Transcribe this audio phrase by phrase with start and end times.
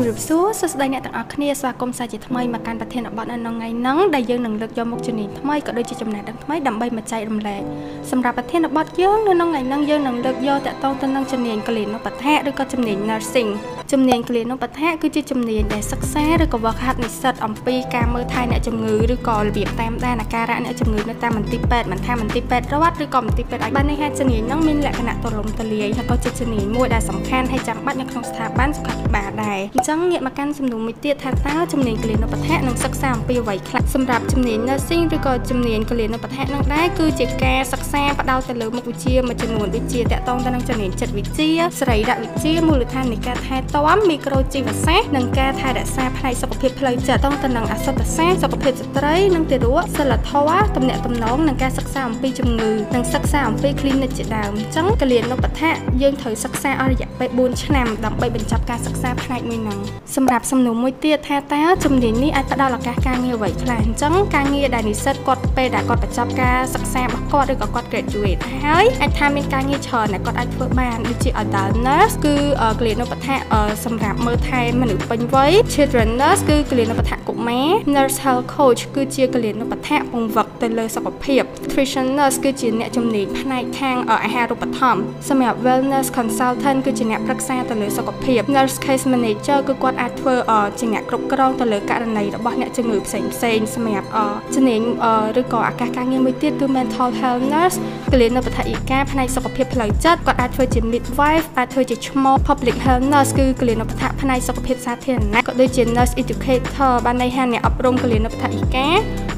[0.00, 7.62] ម្រាបសួរសួស្តីអ្នកទាំងអស់គ្នាស្វាគមន៍សាជាថ្មីមកកាន់ប្រធានបទនៅថ្ងៃហ្នឹងដែលយើងនឹងលើកយកមុខជំនាញថ្មីក៏ដូចជាចំណេះដឹងថ្មីដើម្បីមកចែករំលែក
[8.10, 13.50] សម្រាប់ប្រធានបទយើងនៅក្នុងថ្ងៃហ្នឹងយើងនឹងលើកយកតកតងទៅនឹងជំនាញកលិនុបដ្ឋៈឬក៏ជំនាញ nursing
[13.94, 59.78] ជំនាញកលិនុបដ្ឋៈគឺជាជំនាញដែលសិក្សាឬក៏វឹកហាត់និស្សិតអំពីការមើលថែអ្នកជំងឺឬក៏របៀបតាមដានអាការៈអ្នកជំងឺនៅតាមមន្ទីរពេទ្យមិនថាមន្ទីរពេទ្យរដ្ឋឬក៏មន្ទីរពេទ្យឯកបាននេះហេតុជំនាញហ្នឹងមានលក្ខណៈទូលំទូលាយហើយក៏ជាជំនាញមួយដែលសំខាន់ហើយចាំបាច់នៅក្នុងស្ថាប័នសុខាភិបាលដែរអញ្ចឹងងាកមកកាន់សំណួរមួយទៀតថាតើជំនាញកលិនុបដ្ឋៈនឹងសិក្សាអំពីអ្វីខ្លះសម្រាប់ជំនាញ nursing ឬក៏ជំនាញកលិនុបដ្ឋៈនឹងដែរគឺជាការសិក្សាផ្ដោតទៅលើមុខវិជ្ជាមួយចំនួនដូចជាតកតងទៅនឹងជំនាញចិត្តវិទ្យាសរីរវិទ្យាមូលដ្ឋាននៃការថែទាំមីក្រូជីវសាស្ត្រនិងការថែរក្សាផ្នែកសុខភាពផ្លូវចិត្តតងទៅនឹងអសតសាស្ត្រសុខភាពស្ត្រីនិងទារកសិលធម៌ទំនាក់ទំនងនិងការសិក្សាអំពីជំងឺនិងសិក្សាអំពី clinic ជាដើមអញ្ចឹងកលិនុបដ្ឋៈយើងត្រូវសិក្សាអស់រយៈពេល4ឆ្នាំដើម្បីបញ្ចប់ការសិក្សាផ្នែកមួយហ្នឹង
[60.16, 72.34] សម្រាប់សំណួរមួយទៀតថាតើជំនាញនេះអាចផ្ដល់ឱកាសការងារអ្វីខ្លះអញ្ចឹងការងារដែលនិស្សិតគាត់ពេលដែលគាត់បញ្ចប់ការសិក្សារបស់គាត់ឬក៏គាត់ graduate ហើយអាចថាមានការងារច្រើនដែលគាត់អាចធ្វើបានដូចជា adult nurse គឺ
[72.80, 73.38] កលិនុបដ្ឋៈ
[73.84, 89.06] សម្រាប់មើលថែមនុស្សពេញវ័យ children nurse គឺកលិនុបដ្ឋៈកុមារ nurse health coach គឺជាកលិនុបដ្ឋៈពង្វឹកទៅលើសុខភាព nutrition nurse គឺជាអ្នកជំនាញផ្នែកខាងអាហារូបត្ថម្ភសម្រាប់ wellness consultant គឺជាអ្នកប្រឹក្សាទៅលើសុខភាព nurse case
[89.12, 90.34] manager គឺគាត់អាចធ្វើ
[90.78, 94.08] ជាអ្នកគ្រប់គ្រងទៅលើករណីរបស់អ្នកជំងឺផ្សេងផ្សេងសម្រាប់
[94.54, 94.80] ជំនាញ
[95.40, 97.76] ឬក៏ឱកាសការងារមួយទៀតគឺ mental health nurse
[98.12, 108.88] កលិនុបដ្ឋាយិកាផ្នែកសុខភាពផ្លូវចិត្តគាត់អាចធ្វើជា midwife អាចធ្វើជាឈ្មោះ public health nurse គឺកលិនុបដ្ឋាផ្នែកសុខភាពសាធារណៈក៏ដូចជា nurse educator បានន័យថាអ្នកអប់រំកលិនុបដ្ឋាយិកា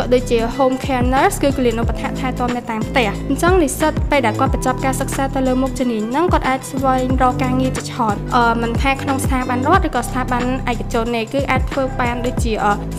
[0.00, 12.52] ក៏ដូចជា home care nurse គឺកលិនុបដ្ឋាថែទាំនៅតាមផ្ទះអញ្ចឹងនិស្សិតពេលដែលគាត់បញ្ចប់ការសិក្សាទៅលើមុខជំនាញហ្នឹងគាត់អាចស្វែងរកការងារជាច្រើនអឺមិនថាក្នុងស្ថាប័នរដ្ឋឬក៏ស្ថាប័នឯកជនទេគឺអាចធ្វើបានដូចជា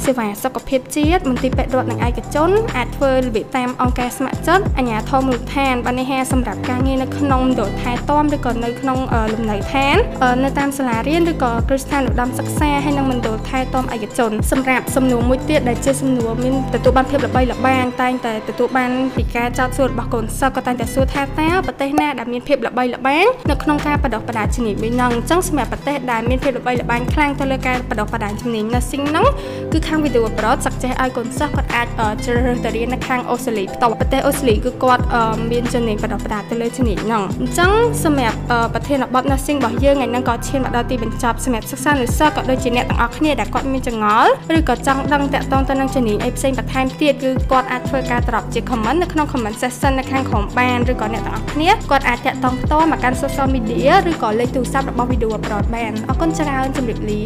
[0.05, 8.97] សេវាសុខភាពជាតិមន្ទីរពេទ្យរដ្ឋនិងឯកជនអាចធ្វើរបៀបតាមអង្គការស្ម័គ្រចិត្តអាជ្ញាធរមូលដ្ឋានបាននេះហាសម្រាប់ការងារនៅក្នុងមណ្ឌលថែទាំឬក៏នៅក្នុង
[9.33, 9.97] លំនៅឋាន
[10.43, 29.25] នៅតាមសាលារៀនឬក៏គ្រឹះស្ថានឧត្តមសិក្សាហើយនិងមណ្ឌលថែទាំឯកជនសម្រាប់សំណួរមួយទៀតដែលជាសំណួរមានទទួលបានភាពល្បីល្បាញតែងតែទទួលបានពីការចោទសួររបស់កូនសិស្សក៏តែងតែសួរថាតើប្រទេសណាដែលមានភាពល្បីល្បាញនៅក្នុងការបដិបដាជំនាញវិញហ្នឹងអញ្ចឹងសម្រាប់ប្រទេសដែលមានភាពល្បីល្បាញខ្លាំងទៅលើការបដិបដាជំនាញ nursing ហ្នឹង
[29.71, 31.87] គឺខាង video abroad សក្ចេះឲ្យកូនសិស្សគាត់អាច
[32.23, 35.03] ជ្រើសរើសទៅរៀននៅខាងអូស្ត្រាលីផ្ទាល់ប្រទេសអូស្ត្រាលីគឺគាត់
[35.51, 37.71] មានជំនាញបដិបដាទៅលើជំនាញហ្នឹងអញ្ចឹង
[38.03, 38.37] សម្រាប់
[38.73, 57.21] ប្រធានបទ nursing របស់យើងថ្ងៃហ្នឹងក៏ឈានមកដល់ទីបញ្ចប់សម្រាប់សិក្សានិស្សិតក៏ដូចជាអ្នកទាំងអស់គ្នាដែលគាត់មានចង្អល់ឬក៏ចង់ដឹងតាក់ទងទៅនឹងជំនាញអីផ្សេងបន្ថែមទៀតគឺគាត់អាចធ្វើការត្រាប់ជា comment នៅក្នុង comment section នៅខាងក្រោមបានឬក៏អ្នកទាំងអស់គ្នាគាត់អាចតាក់ទងផ្ទាល់មកកាន់ social media ឬក៏លេខទូរស័ព្ទរបស់ Video Upload បានអរគុណច្រើនជម្រាបលា